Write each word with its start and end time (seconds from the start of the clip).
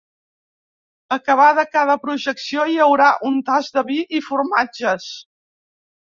Acabada 1.17 1.65
cada 1.75 1.95
projecció 2.05 2.65
hi 2.71 2.77
haurà 2.85 3.09
un 3.29 3.37
tast 3.49 3.75
de 3.77 3.83
vi 3.91 3.99
i 4.21 4.23
formatges. 4.29 5.07